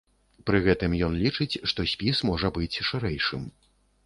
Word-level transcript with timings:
Пры 0.49 0.61
гэтым 0.67 0.95
ён 1.07 1.13
лічыць, 1.25 1.59
што 1.73 1.85
спіс 1.93 2.23
можа 2.31 2.53
быць 2.57 2.81
шырэйшым. 2.89 3.47